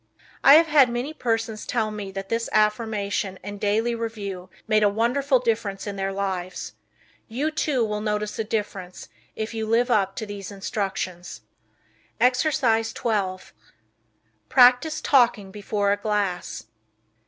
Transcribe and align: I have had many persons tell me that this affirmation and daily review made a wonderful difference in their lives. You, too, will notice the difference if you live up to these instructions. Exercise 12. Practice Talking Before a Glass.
I 0.43 0.55
have 0.55 0.65
had 0.65 0.89
many 0.89 1.13
persons 1.13 1.63
tell 1.67 1.91
me 1.91 2.11
that 2.11 2.27
this 2.27 2.49
affirmation 2.51 3.37
and 3.43 3.59
daily 3.59 3.93
review 3.93 4.49
made 4.67 4.81
a 4.81 4.89
wonderful 4.89 5.37
difference 5.37 5.85
in 5.85 5.95
their 5.95 6.11
lives. 6.11 6.73
You, 7.27 7.51
too, 7.51 7.85
will 7.85 8.01
notice 8.01 8.35
the 8.35 8.43
difference 8.43 9.09
if 9.35 9.53
you 9.53 9.67
live 9.67 9.91
up 9.91 10.15
to 10.15 10.25
these 10.25 10.49
instructions. 10.51 11.41
Exercise 12.19 12.91
12. 12.93 13.53
Practice 14.49 15.01
Talking 15.01 15.51
Before 15.51 15.91
a 15.91 15.97
Glass. 15.97 16.65